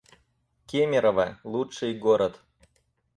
Кемерово— 0.67 1.27
лучший 1.51 1.93
город 1.93 2.41